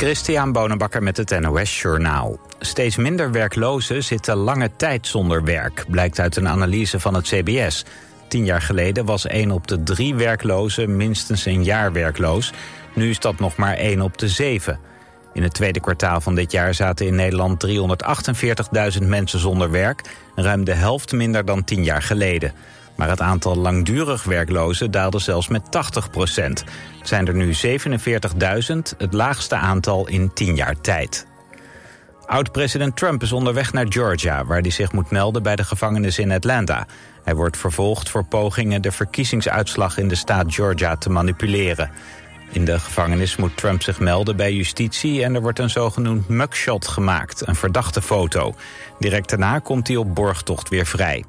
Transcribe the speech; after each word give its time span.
Christian 0.00 0.52
Bonenbakker 0.52 1.02
met 1.02 1.16
het 1.16 1.40
NOS 1.40 1.80
Journaal. 1.80 2.38
Steeds 2.58 2.96
minder 2.96 3.32
werklozen 3.32 4.04
zitten 4.04 4.36
lange 4.36 4.70
tijd 4.76 5.06
zonder 5.06 5.44
werk, 5.44 5.84
blijkt 5.88 6.18
uit 6.20 6.36
een 6.36 6.48
analyse 6.48 7.00
van 7.00 7.14
het 7.14 7.24
CBS. 7.24 7.84
Tien 8.28 8.44
jaar 8.44 8.62
geleden 8.62 9.04
was 9.04 9.26
1 9.26 9.50
op 9.50 9.66
de 9.66 9.82
drie 9.82 10.14
werklozen 10.14 10.96
minstens 10.96 11.44
een 11.44 11.64
jaar 11.64 11.92
werkloos. 11.92 12.52
Nu 12.94 13.10
is 13.10 13.18
dat 13.18 13.38
nog 13.38 13.56
maar 13.56 13.74
1 13.74 14.00
op 14.00 14.18
de 14.18 14.28
7. 14.28 14.78
In 15.32 15.42
het 15.42 15.54
tweede 15.54 15.80
kwartaal 15.80 16.20
van 16.20 16.34
dit 16.34 16.52
jaar 16.52 16.74
zaten 16.74 17.06
in 17.06 17.14
Nederland 17.14 17.66
348.000 19.00 19.06
mensen 19.06 19.38
zonder 19.38 19.70
werk. 19.70 20.02
Ruim 20.34 20.64
de 20.64 20.74
helft 20.74 21.12
minder 21.12 21.44
dan 21.44 21.64
tien 21.64 21.84
jaar 21.84 22.02
geleden. 22.02 22.52
Maar 22.96 23.08
het 23.08 23.20
aantal 23.20 23.56
langdurig 23.56 24.24
werklozen 24.24 24.90
daalde 24.90 25.18
zelfs 25.18 25.48
met 25.48 25.70
80 25.70 26.10
procent. 26.10 26.64
Het 26.98 27.08
zijn 27.08 27.26
er 27.26 27.34
nu 27.34 27.54
47.000, 27.54 28.96
het 28.98 29.12
laagste 29.12 29.54
aantal 29.54 30.08
in 30.08 30.32
10 30.32 30.56
jaar 30.56 30.80
tijd. 30.80 31.26
Oud-president 32.30 32.96
Trump 32.96 33.22
is 33.22 33.32
onderweg 33.32 33.72
naar 33.72 33.86
Georgia... 33.88 34.44
waar 34.44 34.60
hij 34.60 34.70
zich 34.70 34.92
moet 34.92 35.10
melden 35.10 35.42
bij 35.42 35.56
de 35.56 35.64
gevangenis 35.64 36.18
in 36.18 36.32
Atlanta. 36.32 36.86
Hij 37.24 37.34
wordt 37.34 37.56
vervolgd 37.56 38.08
voor 38.08 38.24
pogingen 38.24 38.82
de 38.82 38.92
verkiezingsuitslag 38.92 39.98
in 39.98 40.08
de 40.08 40.14
staat 40.14 40.54
Georgia 40.54 40.96
te 40.96 41.10
manipuleren. 41.10 41.90
In 42.52 42.64
de 42.64 42.78
gevangenis 42.78 43.36
moet 43.36 43.56
Trump 43.56 43.82
zich 43.82 44.00
melden 44.00 44.36
bij 44.36 44.52
justitie... 44.52 45.24
en 45.24 45.34
er 45.34 45.40
wordt 45.40 45.58
een 45.58 45.70
zogenoemd 45.70 46.28
mugshot 46.28 46.88
gemaakt, 46.88 47.46
een 47.46 47.56
verdachte 47.56 48.02
foto. 48.02 48.54
Direct 48.98 49.28
daarna 49.28 49.58
komt 49.58 49.88
hij 49.88 49.96
op 49.96 50.14
borgtocht 50.14 50.68
weer 50.68 50.86
vrij. 50.86 51.24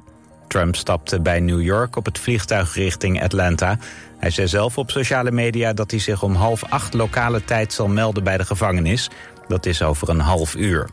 Trump 0.52 0.76
stapte 0.76 1.20
bij 1.20 1.40
New 1.40 1.62
York 1.62 1.96
op 1.96 2.04
het 2.04 2.18
vliegtuig 2.18 2.74
richting 2.74 3.22
Atlanta. 3.22 3.78
Hij 4.18 4.30
zei 4.30 4.48
zelf 4.48 4.78
op 4.78 4.90
sociale 4.90 5.30
media 5.30 5.72
dat 5.72 5.90
hij 5.90 6.00
zich 6.00 6.22
om 6.22 6.34
half 6.34 6.64
acht 6.64 6.94
lokale 6.94 7.44
tijd 7.44 7.72
zal 7.72 7.88
melden 7.88 8.24
bij 8.24 8.36
de 8.36 8.44
gevangenis. 8.44 9.10
Dat 9.48 9.66
is 9.66 9.82
over 9.82 10.08
een 10.08 10.20
half 10.20 10.54
uur. 10.54 10.88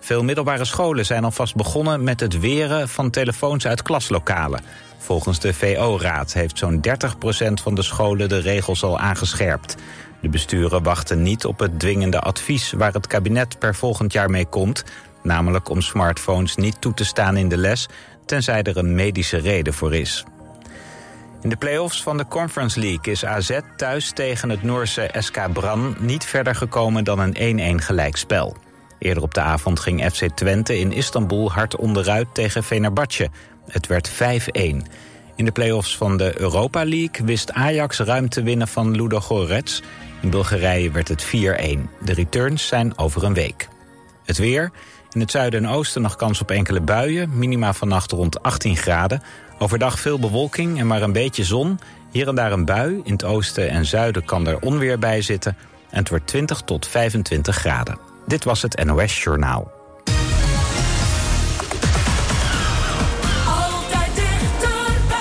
Veel 0.00 0.24
middelbare 0.24 0.64
scholen 0.64 1.06
zijn 1.06 1.24
alvast 1.24 1.54
begonnen 1.56 2.04
met 2.04 2.20
het 2.20 2.40
weren 2.40 2.88
van 2.88 3.10
telefoons 3.10 3.66
uit 3.66 3.82
klaslokalen. 3.82 4.60
Volgens 4.98 5.40
de 5.40 5.54
VO-raad 5.54 6.32
heeft 6.32 6.58
zo'n 6.58 6.80
30% 6.80 7.52
van 7.62 7.74
de 7.74 7.82
scholen 7.82 8.28
de 8.28 8.38
regels 8.38 8.82
al 8.82 8.98
aangescherpt. 8.98 9.74
De 10.20 10.28
besturen 10.28 10.82
wachten 10.82 11.22
niet 11.22 11.44
op 11.44 11.58
het 11.58 11.78
dwingende 11.78 12.20
advies 12.20 12.72
waar 12.72 12.92
het 12.92 13.06
kabinet 13.06 13.58
per 13.58 13.74
volgend 13.74 14.12
jaar 14.12 14.30
mee 14.30 14.46
komt... 14.46 14.84
namelijk 15.22 15.68
om 15.68 15.80
smartphones 15.80 16.56
niet 16.56 16.80
toe 16.80 16.94
te 16.94 17.04
staan 17.04 17.36
in 17.36 17.48
de 17.48 17.56
les 17.56 17.88
tenzij 18.26 18.62
er 18.62 18.76
een 18.76 18.94
medische 18.94 19.36
reden 19.36 19.74
voor 19.74 19.94
is. 19.94 20.24
In 21.42 21.48
de 21.48 21.56
play-offs 21.56 22.02
van 22.02 22.16
de 22.16 22.26
Conference 22.26 22.80
League 22.80 23.12
is 23.12 23.24
AZ 23.24 23.58
thuis 23.76 24.10
tegen 24.10 24.50
het 24.50 24.62
Noorse 24.62 25.10
SK 25.18 25.52
Bran 25.52 25.96
niet 25.98 26.24
verder 26.24 26.54
gekomen 26.54 27.04
dan 27.04 27.18
een 27.18 27.80
1-1 27.80 27.84
gelijkspel. 27.84 28.56
Eerder 28.98 29.22
op 29.22 29.34
de 29.34 29.40
avond 29.40 29.80
ging 29.80 30.12
FC 30.12 30.28
Twente 30.34 30.78
in 30.78 30.92
Istanbul 30.92 31.52
hard 31.52 31.76
onderuit 31.76 32.26
tegen 32.32 32.62
Fenerbahce. 32.62 33.28
Het 33.68 33.86
werd 33.86 34.10
5-1. 34.10 34.14
In 35.36 35.44
de 35.44 35.52
play-offs 35.52 35.96
van 35.96 36.16
de 36.16 36.40
Europa 36.40 36.84
League 36.84 37.26
wist 37.26 37.52
Ajax 37.52 37.98
ruim 37.98 38.28
te 38.28 38.42
winnen 38.42 38.68
van 38.68 38.90
Ludo 38.90 39.20
Gorets. 39.20 39.82
In 40.20 40.30
Bulgarije 40.30 40.90
werd 40.90 41.08
het 41.08 41.26
4-1. 41.26 41.28
De 42.04 42.12
returns 42.12 42.66
zijn 42.66 42.98
over 42.98 43.24
een 43.24 43.34
week. 43.34 43.68
Het 44.24 44.38
weer. 44.38 44.70
In 45.12 45.20
het 45.20 45.30
zuiden 45.30 45.64
en 45.64 45.70
oosten 45.70 46.02
nog 46.02 46.16
kans 46.16 46.40
op 46.40 46.50
enkele 46.50 46.80
buien. 46.80 47.38
Minima 47.38 47.72
vannacht 47.72 48.12
rond 48.12 48.42
18 48.42 48.76
graden. 48.76 49.22
Overdag 49.58 49.98
veel 50.00 50.18
bewolking 50.18 50.78
en 50.78 50.86
maar 50.86 51.02
een 51.02 51.12
beetje 51.12 51.44
zon. 51.44 51.78
Hier 52.10 52.28
en 52.28 52.34
daar 52.34 52.52
een 52.52 52.64
bui. 52.64 53.00
In 53.04 53.12
het 53.12 53.24
oosten 53.24 53.68
en 53.68 53.86
zuiden 53.86 54.24
kan 54.24 54.46
er 54.46 54.58
onweer 54.58 54.98
bij 54.98 55.22
zitten. 55.22 55.56
En 55.90 55.98
het 55.98 56.08
wordt 56.08 56.26
20 56.26 56.60
tot 56.60 56.86
25 56.86 57.56
graden. 57.56 57.98
Dit 58.26 58.44
was 58.44 58.62
het 58.62 58.84
NOS 58.84 59.22
Journaal. 59.22 59.70
Altijd 63.46 64.14
dichterbij. 64.14 65.16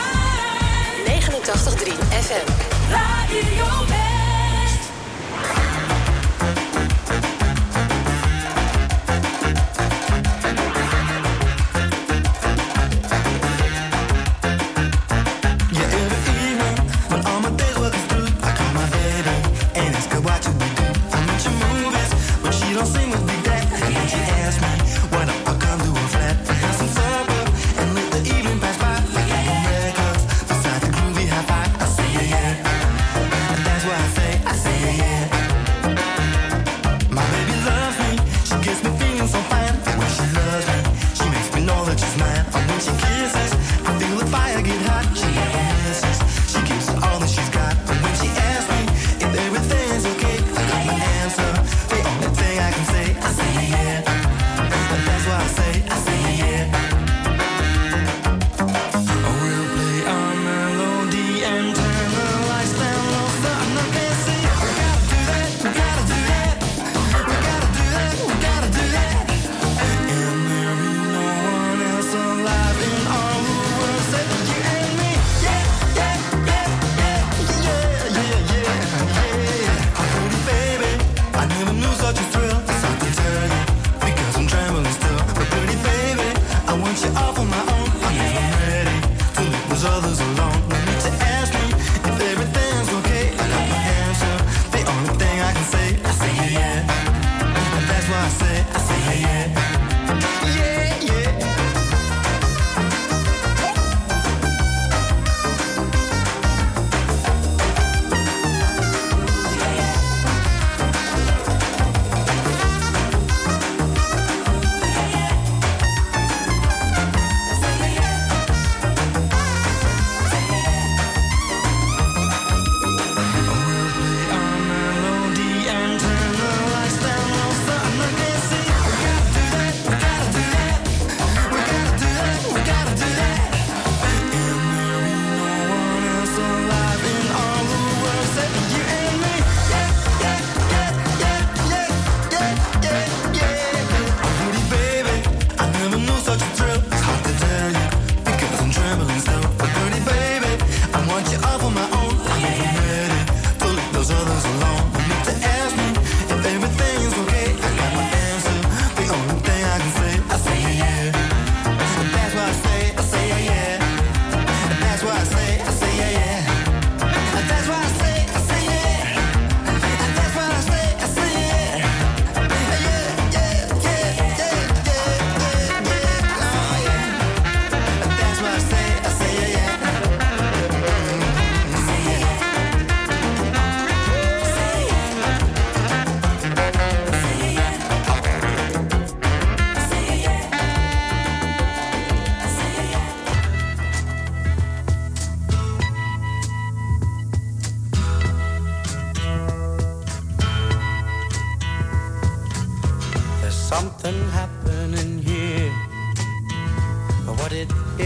89.3 1.06 1.92
FM. 2.09 2.52
Radio 2.90 3.95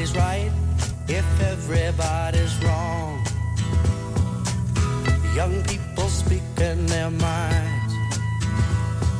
Nobody's 0.00 0.16
right 0.16 0.52
if 1.08 1.40
everybody's 1.42 2.64
wrong. 2.64 3.22
Young 5.34 5.62
people 5.64 6.08
speaking 6.08 6.86
their 6.86 7.10
minds 7.10 7.94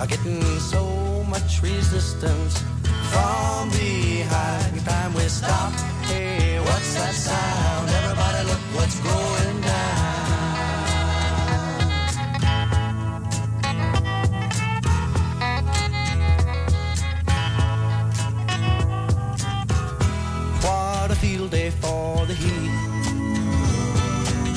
are 0.00 0.06
getting 0.06 0.42
so 0.58 1.22
much 1.28 1.60
resistance 1.60 2.56
from 3.12 3.68
behind. 3.68 4.86
Time 4.86 5.12
we 5.12 5.28
stop. 5.28 5.72
Hey, 6.08 6.58
what's 6.60 6.94
that 6.94 7.12
sound? 7.12 7.90
Everybody, 7.90 8.48
look 8.48 8.64
what's 8.76 8.98
going 9.00 9.60
down. 9.60 10.09
For 21.90 22.26
the 22.30 22.36
heat. 22.44 22.72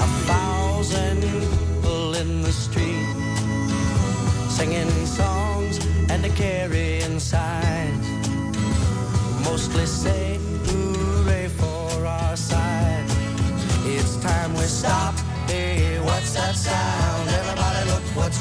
A 0.06 0.09
thousand 0.30 1.15
people 1.27 2.06
in 2.21 2.30
the 2.47 2.53
street 2.65 3.07
singing 4.57 4.94
songs 5.06 5.75
and 6.12 6.21
carrying 6.35 7.19
signs. 7.19 8.06
Mostly 9.47 9.85
say 9.85 10.25
hooray 10.68 11.47
for 11.62 11.88
our 12.18 12.35
side. 12.51 13.07
It's 13.95 14.15
time 14.29 14.51
we 14.59 14.65
stop. 14.81 15.15
Hey, 15.47 16.00
what's 16.07 16.31
that 16.38 16.56
sound? 16.56 17.25
Everybody, 17.39 17.81
look 17.91 18.06
what's 18.19 18.39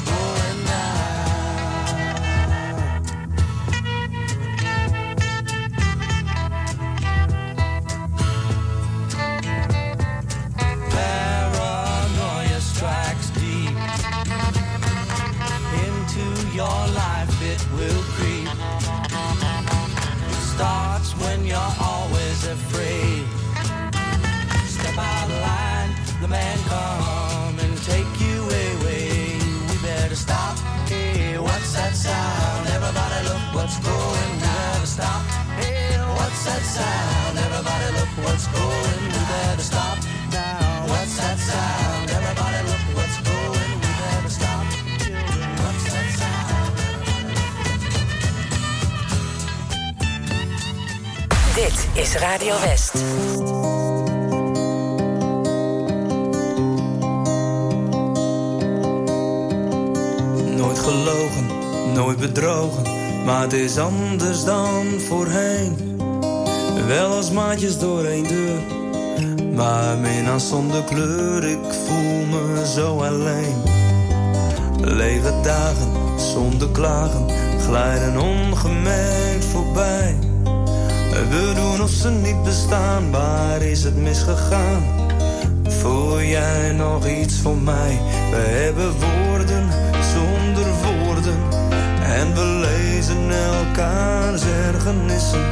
is 51.95 52.15
Radio 52.15 52.53
West. 52.59 52.93
Nooit 60.57 60.79
gelogen, 60.79 61.47
nooit 61.93 62.17
bedrogen, 62.17 62.83
maar 63.25 63.41
het 63.41 63.53
is 63.53 63.77
anders 63.77 64.43
dan 64.43 64.85
voorheen. 65.07 65.97
Wel 66.87 67.11
als 67.11 67.31
maatjes 67.31 67.79
door 67.79 68.05
één 68.05 68.27
deur, 68.27 68.61
maar 69.53 69.97
minnaar 69.97 70.39
zonder 70.39 70.83
kleur. 70.83 71.43
Ik 71.43 71.73
voel 71.87 72.25
me 72.25 72.71
zo 72.75 72.97
alleen. 73.01 73.61
Lege 74.81 75.39
dagen 75.43 75.91
zonder 76.33 76.69
klagen 76.69 77.25
glijden 77.59 78.17
ongemerkt 78.17 79.45
voorbij. 79.45 80.22
We 81.33 81.53
doen 81.55 81.81
of 81.81 81.89
ze 81.89 82.09
niet 82.09 82.43
bestaan, 82.43 83.11
waar 83.11 83.61
is 83.61 83.83
het 83.83 83.95
misgegaan? 83.95 84.83
Voel 85.67 86.21
jij 86.21 86.71
nog 86.71 87.07
iets 87.07 87.39
voor 87.39 87.57
mij? 87.57 87.99
We 88.31 88.37
hebben 88.37 88.91
woorden 88.91 89.69
zonder 90.13 90.65
woorden. 90.83 91.37
En 92.03 92.33
we 92.33 92.41
lezen 92.41 93.31
elkaars 93.31 94.41
ergernissen 94.43 95.45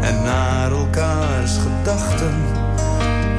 en 0.00 0.22
naar 0.22 0.70
elkaars 0.72 1.56
gedachten. 1.56 2.34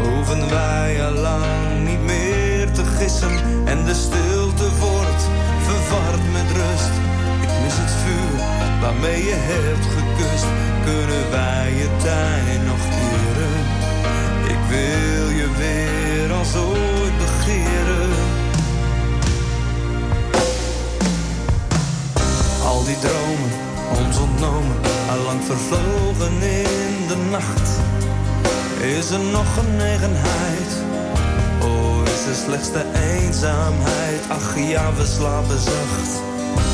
Hoeven 0.02 0.50
wij 0.50 1.06
al 1.06 1.14
lang 1.14 1.88
niet 1.88 2.04
meer 2.04 2.72
te 2.72 2.86
gissen. 2.86 3.36
En 3.66 3.86
de 3.86 3.94
stilte 3.94 4.70
wordt 4.80 5.24
verward 5.62 6.24
met 6.32 6.52
rust. 6.52 6.94
Ik 7.42 7.64
mis 7.64 7.78
het 7.78 7.92
vuur 7.92 8.42
waarmee 8.82 9.24
je 9.24 9.36
hebt 9.36 9.86
gekust. 9.86 10.59
Kunnen 10.90 11.30
wij 11.32 11.74
je 11.82 11.90
tijd 12.04 12.66
nog 12.66 12.82
keren? 12.96 13.58
Ik 14.54 14.62
wil 14.70 15.30
je 15.40 15.48
weer 15.58 16.38
als 16.38 16.56
ooit 16.56 17.18
begeren. 17.18 18.10
Al 22.66 22.84
die 22.84 23.00
dromen, 23.00 23.52
ons 23.98 24.18
ontnomen, 24.18 24.78
allang 25.10 25.42
vervlogen 25.44 26.36
in 26.42 27.08
de 27.08 27.18
nacht. 27.32 27.70
Is 28.98 29.10
er 29.10 29.26
nog 29.32 29.54
genegenheid? 29.54 30.72
Oh, 31.62 32.02
is 32.04 32.26
er 32.30 32.36
slechts 32.46 32.72
de 32.72 32.86
eenzaamheid? 33.14 34.22
Ach 34.28 34.58
ja, 34.58 34.94
we 34.94 35.06
slapen 35.06 35.60
zacht. 35.60 36.12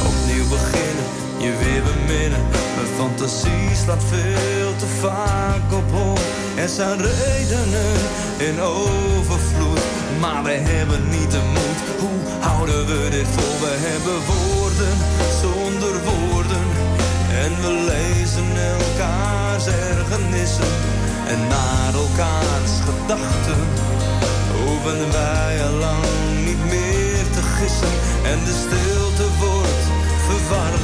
Opnieuw 0.09 0.47
beginnen, 0.49 1.07
je 1.37 1.51
weer 1.61 1.83
beminnen. 1.83 2.43
Mijn 2.75 2.87
fantasie 2.97 3.54
slaat 3.85 4.03
veel 4.03 4.75
te 4.75 4.87
vaak 5.01 5.67
op 5.79 5.91
hol. 5.91 6.17
Er 6.55 6.69
zijn 6.69 6.97
redenen 6.97 7.95
in 8.37 8.61
overvloed, 8.61 9.83
maar 10.19 10.43
we 10.43 10.55
hebben 10.73 11.01
niet 11.09 11.31
de 11.31 11.43
moed. 11.55 11.79
Hoe 12.01 12.19
houden 12.47 12.85
we 12.85 13.09
dit 13.09 13.27
vol? 13.35 13.53
We 13.67 13.73
hebben 13.89 14.17
woorden 14.31 14.95
zonder 15.41 15.95
woorden. 16.09 16.65
En 17.43 17.51
we 17.63 17.71
lezen 17.93 18.49
elkaars 18.75 19.65
ergernissen 19.67 20.73
en 21.31 21.39
naar 21.55 21.93
elkaars 22.05 22.73
gedachten. 22.87 23.61
Hoeven 24.57 25.11
wij 25.11 25.53
al 25.67 25.75
lang 25.87 26.05
niet 26.47 26.63
meer 26.73 27.25
te 27.35 27.43
gissen 27.57 27.93
en 28.31 28.39
de 28.47 28.55
stilte 28.63 29.27
wordt 29.39 29.85
verwarmd 30.27 30.74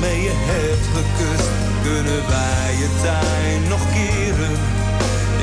waarmee 0.00 0.22
je 0.22 0.32
hebt 0.34 0.86
gekust. 0.96 1.50
Kunnen 1.82 2.22
wij 2.28 2.70
je 2.82 2.88
tijd 3.02 3.68
nog 3.68 3.82
keren? 3.96 4.54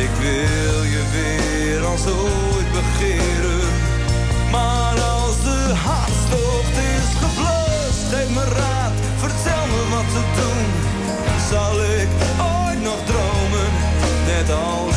Ik 0.06 0.14
wil 0.26 0.80
je 0.94 1.04
weer 1.16 1.86
als 1.86 2.06
ooit 2.08 2.70
begeren. 2.80 3.68
Maar 4.52 4.96
als 5.16 5.36
de 5.48 5.62
hartstocht 5.88 6.76
is 6.96 7.10
geblust, 7.24 8.04
geef 8.12 8.30
me 8.38 8.46
raad, 8.60 8.94
vertel 9.24 9.64
me 9.74 9.82
wat 9.94 10.10
te 10.16 10.24
doen. 10.40 10.68
Zal 11.52 11.76
ik 12.02 12.10
ooit 12.54 12.82
nog 12.90 13.00
dromen, 13.10 13.70
net 14.30 14.50
als 14.52 14.97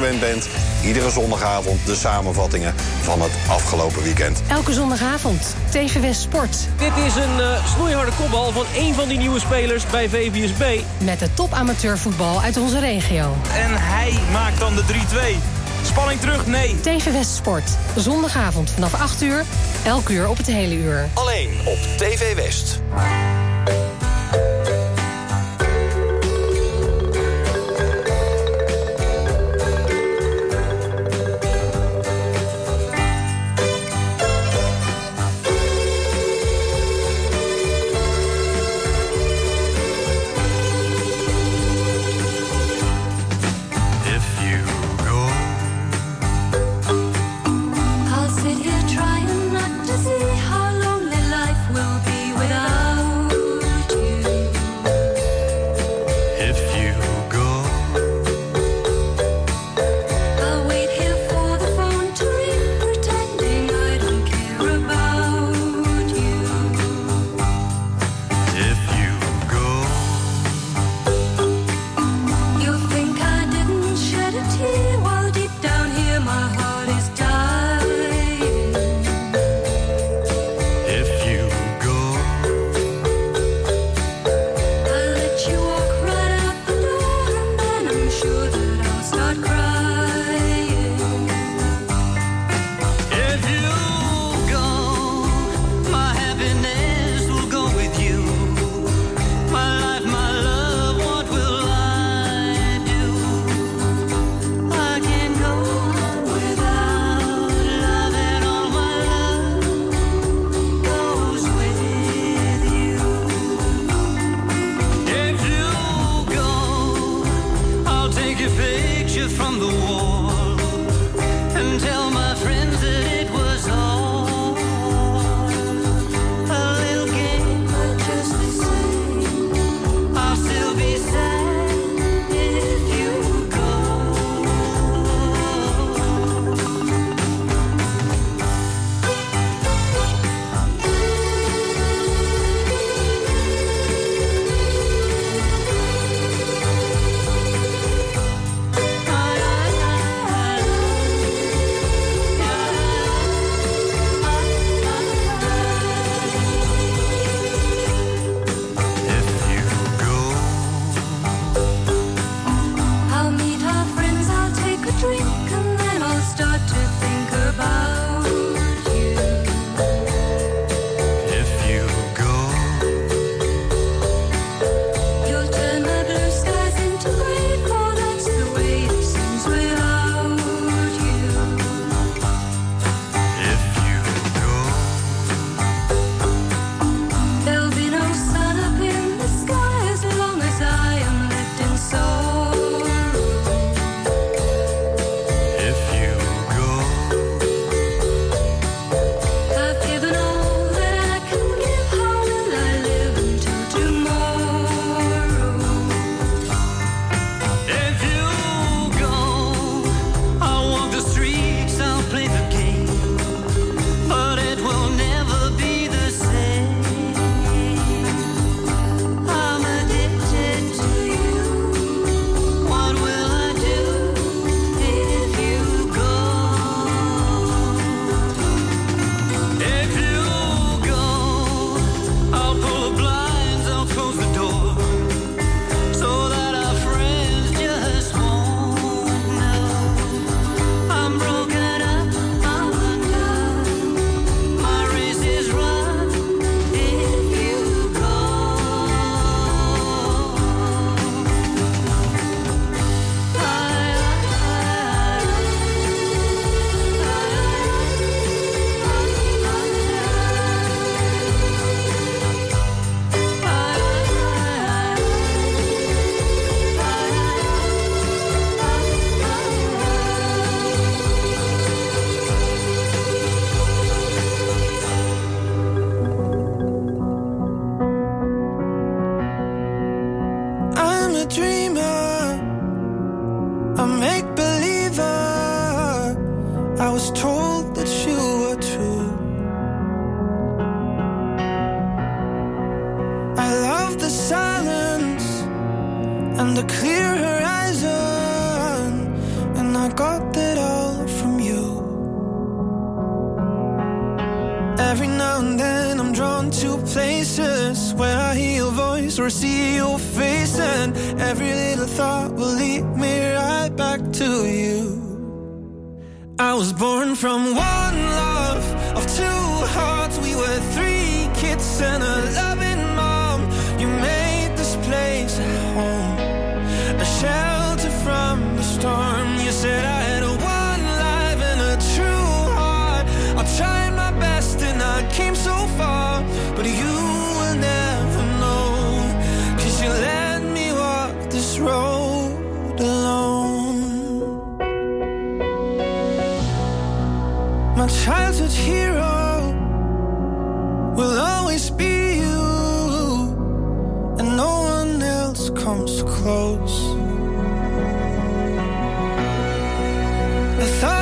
gewend 0.00 0.20
bent. 0.20 0.48
Iedere 0.84 1.10
zondagavond 1.10 1.86
de 1.86 1.94
samenvattingen 1.94 2.74
van 3.00 3.20
het 3.22 3.30
afgelopen 3.48 4.02
weekend. 4.02 4.42
Elke 4.48 4.72
zondagavond 4.72 5.54
TV 5.70 6.00
West 6.00 6.20
Sport. 6.20 6.68
Dit 6.76 7.04
is 7.06 7.14
een 7.14 7.40
eh, 7.40 7.66
snoeiharde 7.74 8.12
kopbal 8.18 8.52
van 8.52 8.64
een 8.76 8.94
van 8.94 9.08
die 9.08 9.18
nieuwe 9.18 9.40
spelers 9.40 9.86
bij 9.86 10.08
VBSB. 10.08 10.80
Met 10.98 11.18
de 11.18 11.34
top 11.34 11.52
amateurvoetbal 11.52 12.40
uit 12.40 12.56
onze 12.56 12.78
regio. 12.78 13.36
En 13.54 13.70
hij 13.70 14.18
maakt 14.32 14.58
dan 14.58 14.74
de 14.74 14.82
3-2. 14.82 15.36
Spanning 15.84 16.20
terug? 16.20 16.46
Nee. 16.46 16.80
TV 16.80 17.12
West 17.12 17.34
Sport. 17.34 17.70
Zondagavond 17.96 18.70
vanaf 18.70 18.94
8 18.94 19.22
uur. 19.22 19.44
Elk 19.84 20.08
uur 20.08 20.28
op 20.28 20.36
het 20.36 20.46
hele 20.46 20.74
uur. 20.74 21.08
Alleen 21.14 21.50
op 21.64 21.78
TV 21.96 22.34
West. 22.34 22.80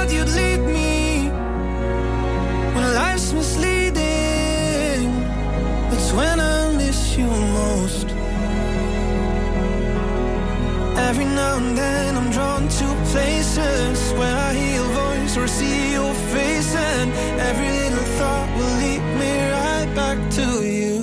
said 0.09 0.17
you'd 0.17 0.29
lead 0.35 0.61
me 0.61 1.29
when 2.75 2.95
life's 2.95 3.33
misleading. 3.33 3.95
That's 5.91 6.13
when 6.13 6.41
I 6.41 6.73
miss 6.73 7.17
you 7.17 7.27
most. 7.27 8.09
Every 11.09 11.25
now 11.25 11.57
and 11.57 11.77
then 11.77 12.17
I'm 12.17 12.31
drawn 12.31 12.69
to 12.69 12.87
places 13.13 14.13
where 14.19 14.37
I 14.37 14.55
hear 14.55 14.75
your 14.81 14.91
voice 15.05 15.37
or 15.37 15.47
see 15.49 15.93
your 15.93 16.15
face, 16.35 16.75
and 16.75 17.11
every 17.49 17.71
little 17.81 18.09
thought 18.19 18.49
will 18.57 18.75
lead 18.83 19.03
me 19.21 19.33
right 19.51 19.91
back 19.95 20.19
to 20.39 20.47
you. 20.65 20.97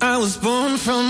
I 0.00 0.18
was 0.18 0.36
born 0.36 0.76
from 0.76 1.03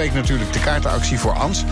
week 0.00 0.14
natuurlijk 0.14 0.52
de 0.52 0.60
kaartenactie 0.60 1.18
voor 1.18 1.32
Ans. 1.32 1.64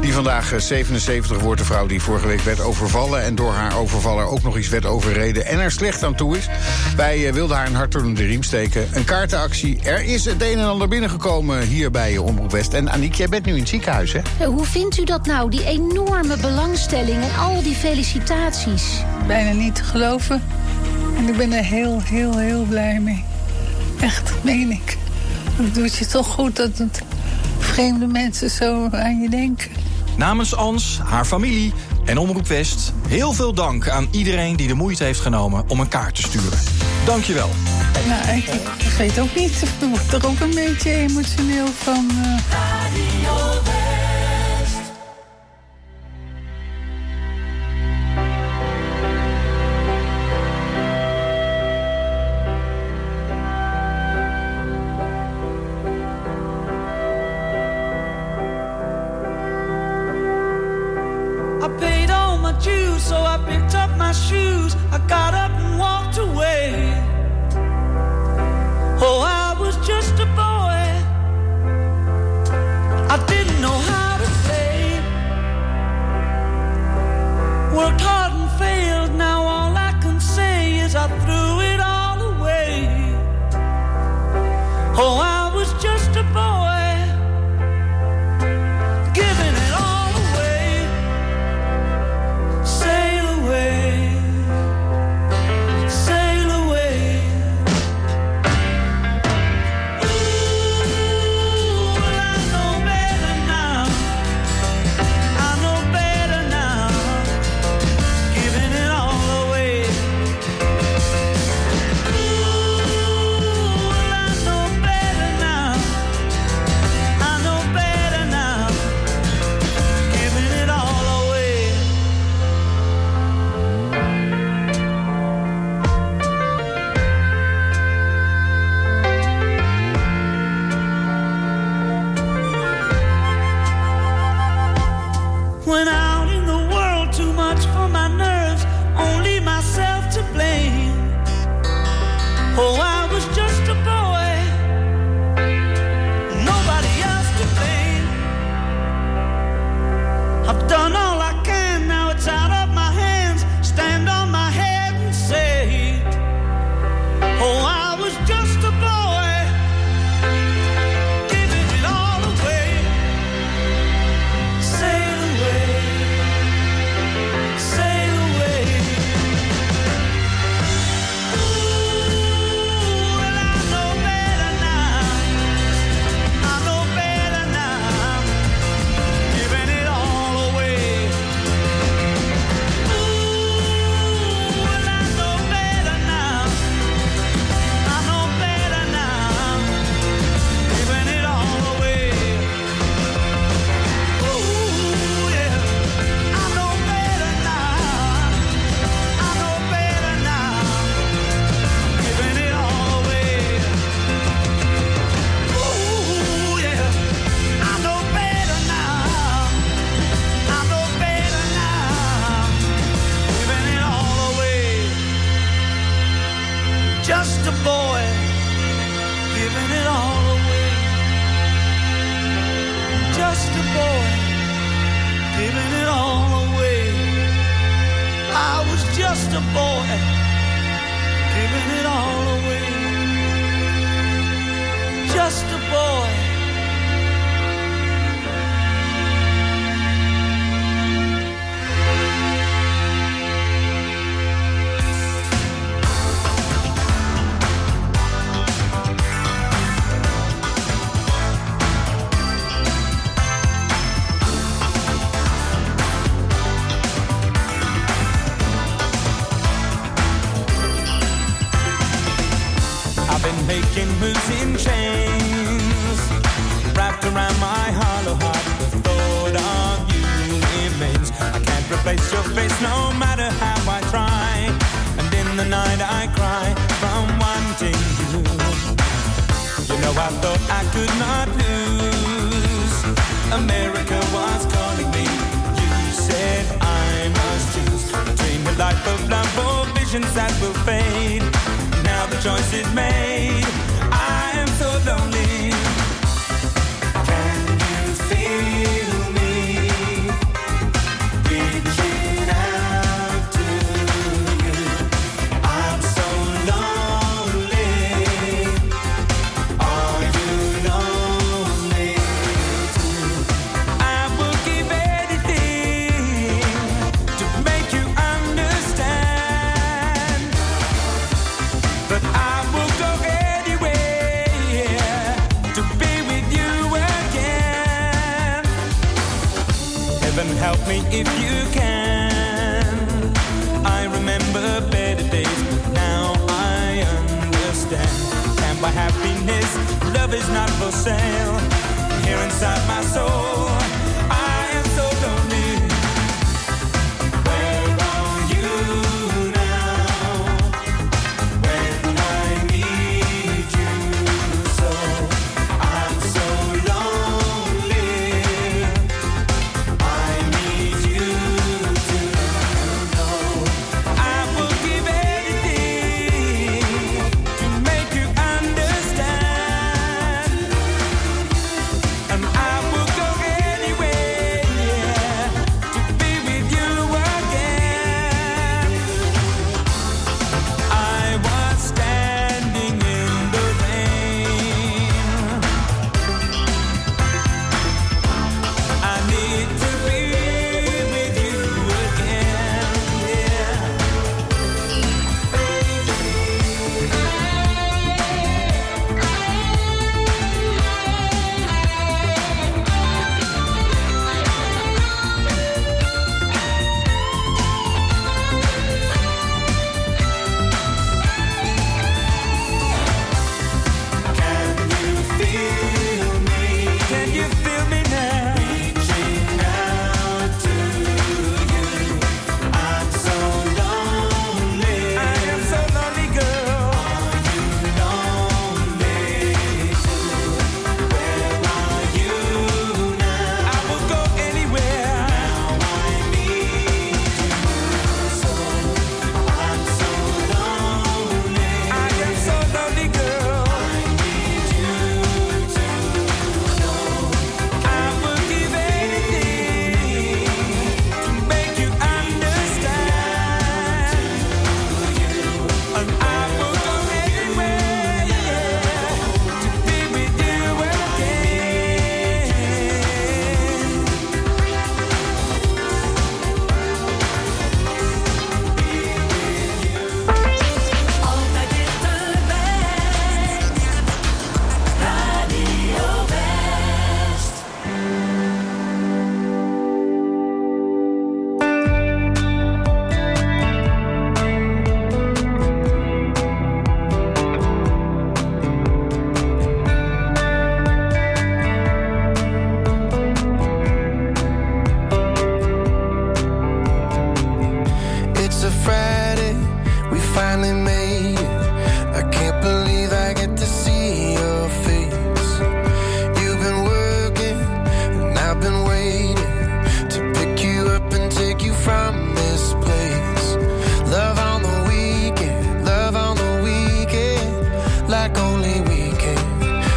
Die 0.00 0.12
vandaag 0.12 0.52
eh, 0.52 0.58
77 0.58 1.40
wordt. 1.40 1.60
De 1.60 1.66
vrouw 1.66 1.86
die 1.86 2.02
vorige 2.02 2.26
week 2.26 2.40
werd 2.40 2.60
overvallen. 2.60 3.22
En 3.22 3.34
door 3.34 3.52
haar 3.52 3.76
overvaller 3.78 4.26
ook 4.26 4.42
nog 4.42 4.58
iets 4.58 4.68
werd 4.68 4.86
overreden. 4.86 5.46
En 5.46 5.58
er 5.58 5.70
slecht 5.70 6.02
aan 6.02 6.14
toe 6.14 6.36
is. 6.36 6.48
Wij 6.96 7.26
eh, 7.26 7.32
wilden 7.32 7.56
haar 7.56 7.66
een 7.66 7.74
hart 7.74 7.94
onder 7.94 8.14
de 8.14 8.26
riem 8.26 8.42
steken. 8.42 8.88
Een 8.92 9.04
kaartenactie. 9.04 9.80
Er 9.82 10.02
is 10.02 10.24
het 10.24 10.42
een 10.42 10.58
en 10.58 10.64
ander 10.64 10.88
binnengekomen 10.88 11.60
hier 11.60 11.90
bij 11.90 12.14
eh, 12.14 12.24
Omroep 12.24 12.50
West. 12.50 12.72
En 12.72 12.90
Aniek, 12.90 13.14
jij 13.14 13.28
bent 13.28 13.44
nu 13.44 13.52
in 13.52 13.58
het 13.58 13.68
ziekenhuis, 13.68 14.12
hè? 14.12 14.20
Ja, 14.38 14.46
Hoe 14.46 14.64
vindt 14.64 14.98
u 14.98 15.04
dat 15.04 15.26
nou, 15.26 15.50
die 15.50 15.64
enorme 15.64 16.36
belangstelling 16.36 17.22
en 17.22 17.38
al 17.38 17.62
die 17.62 17.74
felicitaties? 17.74 18.84
bijna 19.26 19.52
niet 19.52 19.74
te 19.74 19.84
geloven. 19.84 20.42
En 21.16 21.28
ik 21.28 21.36
ben 21.36 21.52
er 21.52 21.64
heel, 21.64 22.00
heel, 22.04 22.38
heel 22.38 22.62
blij 22.62 23.00
mee. 23.00 23.24
Echt, 24.00 24.32
meen 24.42 24.70
ik. 24.70 24.96
Het 25.56 25.74
doet 25.74 25.96
je 25.96 26.06
toch 26.06 26.26
goed 26.26 26.56
dat 26.56 26.78
het 26.78 27.02
vreemde 27.76 28.06
mensen 28.06 28.50
zo 28.50 28.88
aan 28.90 29.20
je 29.20 29.28
denken. 29.28 29.70
Namens 30.16 30.54
Ans, 30.54 31.00
haar 31.04 31.24
familie 31.24 31.72
en 32.04 32.18
Omroep 32.18 32.46
West... 32.46 32.92
heel 33.08 33.32
veel 33.32 33.52
dank 33.54 33.88
aan 33.88 34.08
iedereen 34.10 34.56
die 34.56 34.66
de 34.66 34.74
moeite 34.74 35.04
heeft 35.04 35.20
genomen 35.20 35.64
om 35.68 35.80
een 35.80 35.88
kaart 35.88 36.14
te 36.14 36.22
sturen. 36.22 36.58
Dankjewel. 37.04 37.48
Nou, 38.08 38.36
ik, 38.36 38.44
ik 38.78 38.92
weet 38.98 39.20
ook 39.20 39.34
niet. 39.34 39.62
Ik 39.62 39.88
word 39.88 40.12
er 40.22 40.28
ook 40.28 40.40
een 40.40 40.54
beetje 40.54 40.90
emotioneel 40.90 41.66
van. 41.66 42.06
eh. 42.24 42.75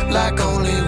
like 0.10 0.39
only 0.41 0.78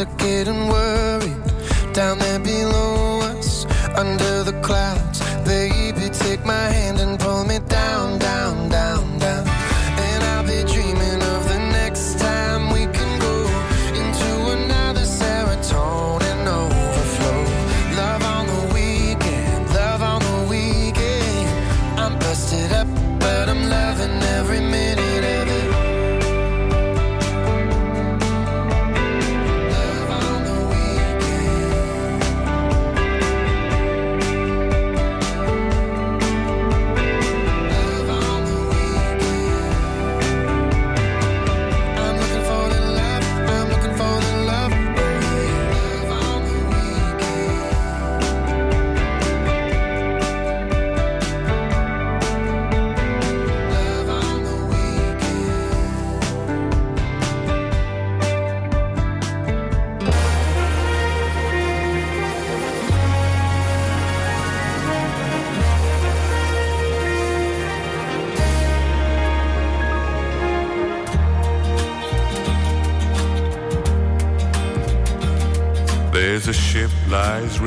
are 0.00 0.04
getting 0.16 0.68
worried. 0.68 0.87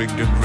Rigged 0.02 0.20
and 0.20 0.41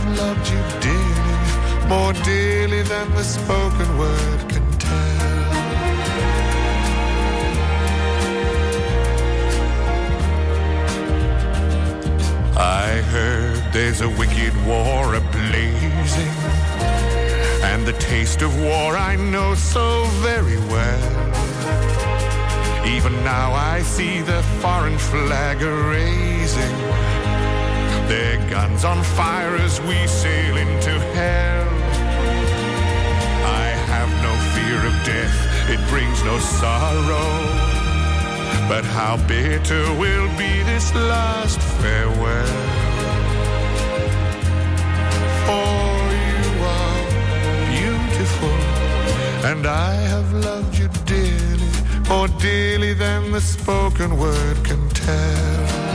I 0.00 0.02
have 0.02 0.18
loved 0.18 0.48
you 0.48 0.60
dearly, 0.80 1.88
more 1.88 2.12
dearly 2.24 2.82
than 2.82 3.10
the 3.10 3.22
spoken 3.22 3.98
word 3.98 4.48
can 4.48 4.64
tell. 4.78 5.50
I 12.56 13.02
heard 13.12 13.62
there's 13.74 14.00
a 14.00 14.08
wicked 14.08 14.54
war 14.64 15.14
ablazing, 15.20 16.36
and 17.62 17.86
the 17.86 17.92
taste 17.94 18.40
of 18.40 18.58
war 18.58 18.96
I 18.96 19.16
know 19.16 19.54
so 19.54 20.04
very 20.22 20.56
well. 20.72 21.26
Even 22.86 23.12
now 23.22 23.52
I 23.52 23.82
see 23.82 24.22
the 24.22 24.42
foreign 24.62 24.96
flag 24.96 25.60
raising, 25.60 26.76
their 28.10 28.50
guns 28.50 28.84
on 28.84 29.00
fire 29.04 29.54
as 29.54 29.80
we 29.82 29.96
sail 30.08 30.56
into 30.56 30.90
hell. 31.14 31.68
I 33.62 33.66
have 33.92 34.10
no 34.26 34.32
fear 34.54 34.78
of 34.90 34.94
death, 35.14 35.38
it 35.74 35.80
brings 35.88 36.18
no 36.24 36.36
sorrow. 36.40 37.30
But 38.68 38.84
how 38.84 39.16
bitter 39.28 39.84
will 40.02 40.28
be 40.36 40.52
this 40.64 40.92
last 40.92 41.60
farewell. 41.80 42.56
For 45.46 45.80
you 46.26 46.42
are 46.78 47.02
beautiful, 47.76 48.58
and 49.50 49.68
I 49.68 49.94
have 50.12 50.32
loved 50.32 50.76
you 50.76 50.88
dearly, 51.06 51.72
more 52.08 52.28
dearly 52.40 52.92
than 52.92 53.30
the 53.30 53.40
spoken 53.40 54.18
word 54.18 54.56
can 54.64 54.88
tell. 54.88 55.89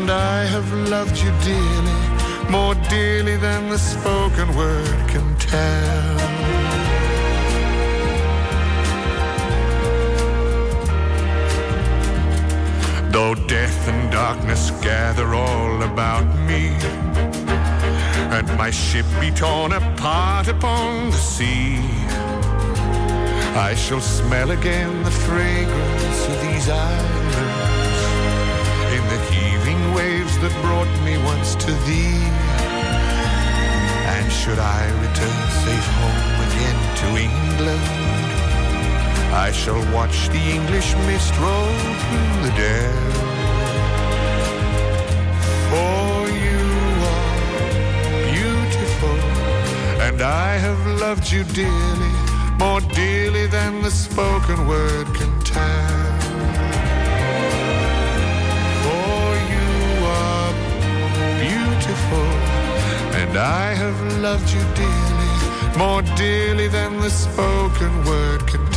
And 0.00 0.10
I 0.10 0.44
have 0.44 0.72
loved 0.88 1.16
you 1.18 1.30
dearly, 1.44 2.00
more 2.50 2.74
dearly 2.88 3.36
than 3.36 3.68
the 3.68 3.78
spoken 3.78 4.48
word 4.56 5.00
can 5.12 5.36
tell. 5.36 6.16
Though 13.10 13.34
death 13.46 13.88
and 13.88 14.10
darkness 14.10 14.70
gather 14.82 15.34
all 15.34 15.82
about 15.82 16.26
me, 16.48 16.68
and 18.36 18.46
my 18.56 18.70
ship 18.70 19.06
be 19.20 19.30
torn 19.30 19.72
apart 19.72 20.48
upon 20.48 21.10
the 21.10 21.22
sea, 21.34 21.78
I 23.68 23.74
shall 23.76 24.00
smell 24.00 24.50
again 24.52 25.02
the 25.02 25.10
fragrance 25.10 26.20
of 26.28 26.40
these 26.42 26.68
islands 26.68 27.19
that 30.40 30.62
brought 30.62 30.92
me 31.04 31.18
once 31.32 31.54
to 31.54 31.70
thee. 31.86 32.24
And 34.14 34.32
should 34.32 34.58
I 34.58 34.80
return 35.04 35.40
safe 35.64 35.88
home 36.00 36.36
again 36.48 36.78
to 37.00 37.08
England, 37.28 37.84
I 39.46 39.52
shall 39.52 39.82
watch 39.92 40.28
the 40.28 40.42
English 40.58 40.96
mist 41.06 41.32
roll 41.38 41.74
through 42.02 42.34
the 42.46 42.52
dale. 42.56 43.12
For 45.68 46.28
you 46.46 46.64
are 47.14 47.38
beautiful, 48.32 49.18
and 50.06 50.22
I 50.22 50.56
have 50.56 50.80
loved 51.04 51.30
you 51.30 51.44
dearly, 51.44 52.14
more 52.58 52.80
dearly 52.80 53.46
than 53.46 53.82
the 53.82 53.90
spoken 53.90 54.66
word 54.66 55.06
can 55.14 55.38
tell. 55.40 56.09
Beautiful, 62.00 62.26
and 63.20 63.36
I 63.36 63.74
have 63.74 64.22
loved 64.22 64.50
you 64.52 64.60
dearly, 64.74 65.78
more 65.78 66.02
dearly 66.16 66.68
than 66.68 67.00
the 67.00 67.10
spoken 67.10 68.04
word 68.04 68.46
can 68.46 68.69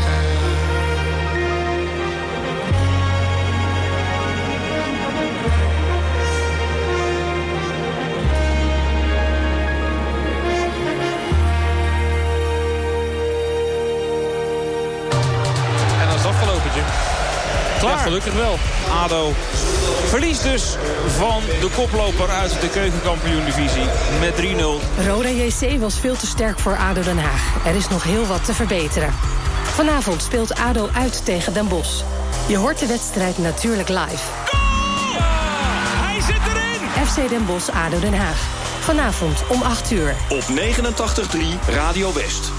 Klaar. 17.83 17.97
Ja, 17.97 18.03
gelukkig 18.03 18.33
wel. 18.33 18.57
ADO 19.03 19.33
verliest 20.07 20.43
dus 20.43 20.77
van 21.17 21.41
de 21.59 21.69
koploper 21.75 22.29
uit 22.29 22.61
de 22.61 22.69
keukenkampioen-divisie 22.69 23.85
met 24.19 24.33
3-0. 24.35 25.05
Roda 25.07 25.29
JC 25.29 25.79
was 25.79 25.99
veel 25.99 26.15
te 26.15 26.27
sterk 26.27 26.59
voor 26.59 26.77
ADO 26.77 27.01
Den 27.01 27.17
Haag. 27.17 27.65
Er 27.65 27.75
is 27.75 27.87
nog 27.87 28.03
heel 28.03 28.25
wat 28.25 28.45
te 28.45 28.53
verbeteren. 28.53 29.13
Vanavond 29.63 30.21
speelt 30.21 30.55
ADO 30.55 30.89
uit 30.93 31.25
tegen 31.25 31.53
Den 31.53 31.67
Bosch. 31.67 32.03
Je 32.47 32.57
hoort 32.57 32.79
de 32.79 32.87
wedstrijd 32.87 33.37
natuurlijk 33.37 33.89
live. 33.89 34.23
Hij 36.05 36.21
zit 36.21 36.41
erin! 36.47 37.07
FC 37.07 37.29
Den 37.29 37.45
Bosch 37.45 37.69
ADO 37.69 37.99
Den 37.99 38.17
Haag. 38.17 38.37
Vanavond 38.79 39.43
om 39.47 39.61
8 39.61 39.91
uur. 39.91 40.15
Op 40.29 40.43
89.3 40.43 41.73
Radio 41.73 42.13
West. 42.13 42.51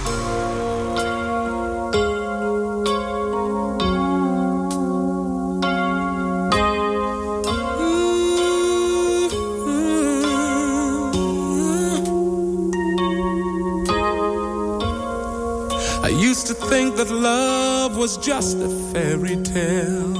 Was 18.05 18.19
just 18.19 18.59
a 18.59 18.69
fairy 18.93 19.37
tale. 19.37 20.15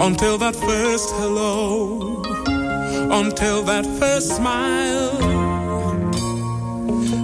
Until 0.00 0.38
that 0.38 0.56
first 0.56 1.10
hello, 1.16 2.22
until 3.20 3.62
that 3.64 3.84
first 4.00 4.34
smile. 4.34 5.12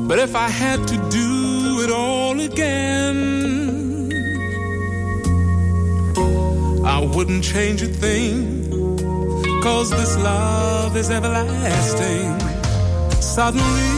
But 0.07 0.19
if 0.19 0.37
I 0.37 0.51
had 0.51 0.87
to 0.89 0.97
do 1.09 1.81
it 1.85 1.91
all 1.91 2.39
again, 2.39 4.13
I 6.85 6.99
wouldn't 7.15 7.45
change 7.45 7.81
a 7.81 7.87
thing. 7.87 8.69
Cause 9.63 9.89
this 9.89 10.19
love 10.19 10.99
is 10.99 11.09
everlasting. 11.09 12.29
Suddenly, 13.23 13.94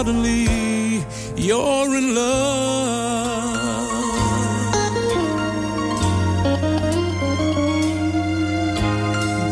suddenly 0.00 1.04
you're 1.36 1.94
in 1.94 2.14
love. 2.14 3.50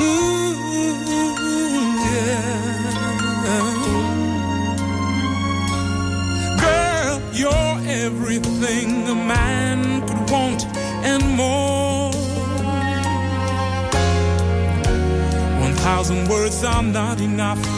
Ooh, 0.00 0.54
yeah. 2.06 2.48
Girl, 6.62 7.20
you're 7.34 7.76
everything 8.06 9.06
a 9.06 9.14
man 9.14 10.00
could 10.06 10.30
want 10.30 10.64
and 11.04 11.24
more. 11.36 12.10
One 15.60 15.74
thousand 15.74 16.26
words 16.30 16.64
are 16.64 16.82
not 16.82 17.20
enough 17.20 17.77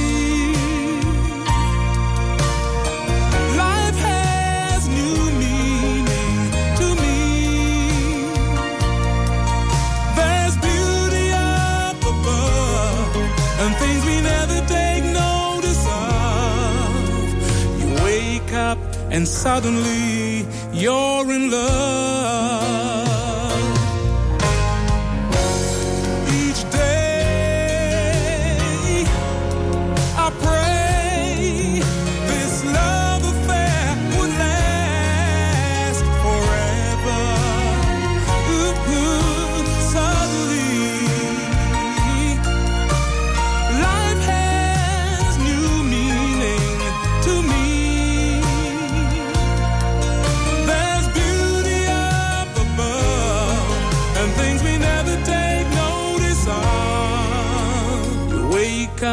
and 19.21 19.27
suddenly 19.27 20.47
you're 20.73 21.31
in 21.31 21.51
love. 21.51 22.20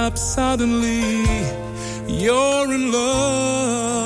Up 0.09 0.17
suddenly, 0.17 1.23
you're 2.07 2.73
in 2.73 2.91
love. 2.91 3.98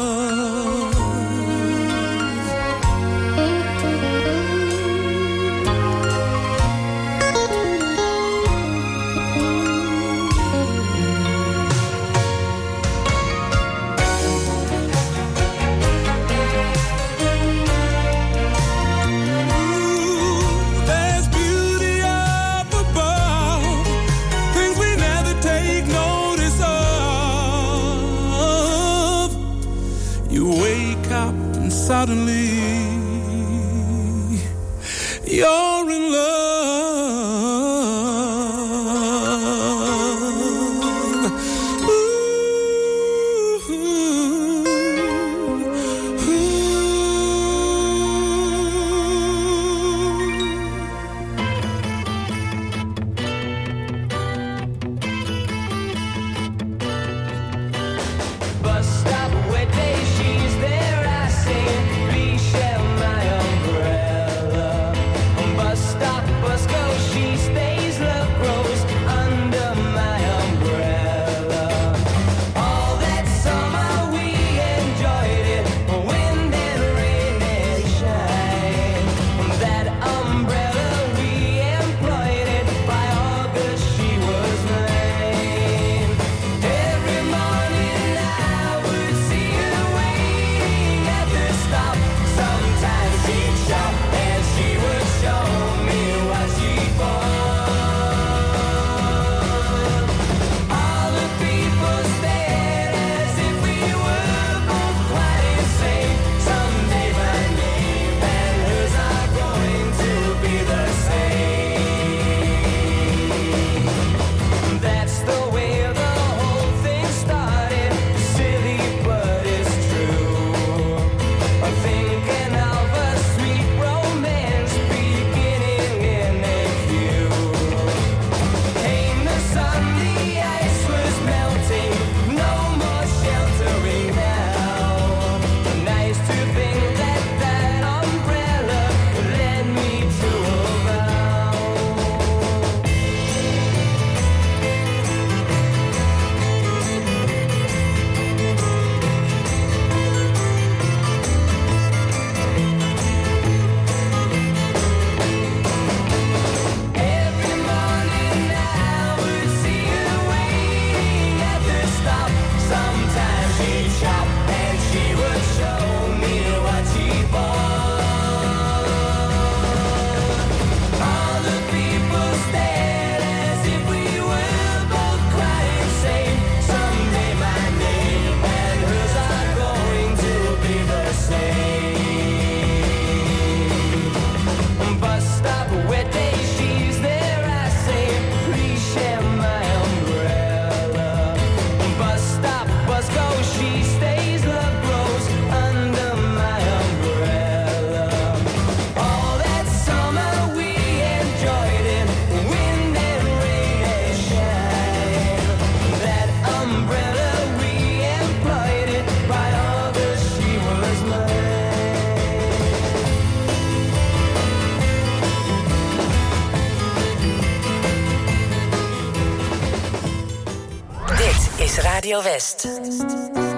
Radio 221.78 222.20
West. 222.20 223.51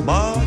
Bah 0.00 0.41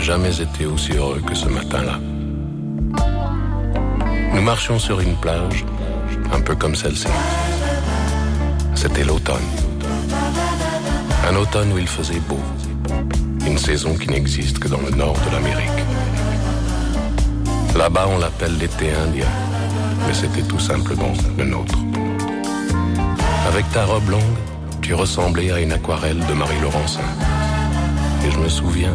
jamais 0.00 0.40
été 0.40 0.66
aussi 0.66 0.92
heureux 0.92 1.20
que 1.26 1.34
ce 1.34 1.48
matin-là. 1.48 1.98
Nous 4.34 4.42
marchions 4.42 4.78
sur 4.78 5.00
une 5.00 5.16
plage, 5.16 5.64
un 6.32 6.40
peu 6.40 6.54
comme 6.54 6.74
celle-ci. 6.74 7.08
C'était 8.74 9.04
l'automne. 9.04 9.42
Un 11.28 11.36
automne 11.36 11.72
où 11.72 11.78
il 11.78 11.86
faisait 11.86 12.20
beau. 12.28 12.40
Une 13.46 13.58
saison 13.58 13.94
qui 13.94 14.08
n'existe 14.08 14.58
que 14.58 14.68
dans 14.68 14.80
le 14.80 14.90
nord 14.90 15.16
de 15.26 15.32
l'Amérique. 15.32 15.68
Là-bas, 17.76 18.06
on 18.08 18.18
l'appelle 18.18 18.56
l'été 18.58 18.92
indien, 18.94 19.28
mais 20.06 20.14
c'était 20.14 20.42
tout 20.42 20.58
simplement 20.58 21.12
le 21.38 21.44
nôtre. 21.44 21.78
Avec 23.48 23.70
ta 23.72 23.84
robe 23.84 24.08
longue, 24.08 24.38
tu 24.80 24.94
ressemblais 24.94 25.50
à 25.52 25.60
une 25.60 25.72
aquarelle 25.72 26.20
de 26.26 26.32
Marie 26.34 26.60
Laurencin. 26.60 27.00
Et 28.26 28.30
je 28.30 28.38
me 28.38 28.48
souviens, 28.48 28.94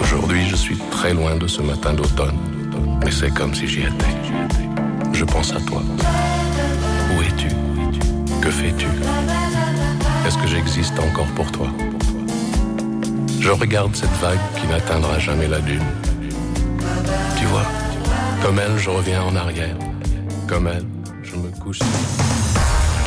Aujourd'hui, 0.00 0.48
je 0.48 0.56
suis 0.56 0.76
très 0.90 1.14
loin 1.14 1.36
de 1.36 1.46
ce 1.46 1.62
matin 1.62 1.92
d'automne, 1.92 2.36
mais 3.04 3.10
c'est 3.10 3.32
comme 3.32 3.54
si 3.54 3.68
j'y 3.68 3.82
étais. 3.82 4.16
Je 5.12 5.24
pense 5.24 5.52
à 5.52 5.60
toi. 5.60 5.82
Où 7.10 7.22
es-tu? 7.22 7.48
Que 8.40 8.50
fais-tu? 8.50 8.86
Est-ce 10.26 10.38
que 10.38 10.46
j'existe 10.48 10.98
encore 10.98 11.28
pour 11.36 11.50
toi? 11.52 11.68
Je 13.40 13.50
regarde 13.50 13.94
cette 13.94 14.16
vague 14.20 14.38
qui 14.60 14.66
n'atteindra 14.66 15.18
jamais 15.18 15.46
la 15.46 15.60
dune. 15.60 15.86
Tu 17.38 17.44
vois, 17.46 17.66
comme 18.42 18.58
elle, 18.58 18.76
je 18.76 18.90
reviens 18.90 19.22
en 19.22 19.36
arrière. 19.36 19.76
Comme 20.48 20.66
elle, 20.66 20.84
je 21.22 21.36
me 21.36 21.48
couche. 21.60 21.78